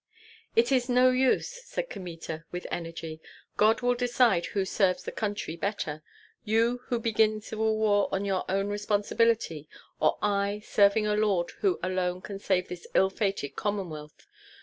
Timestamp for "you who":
6.43-6.99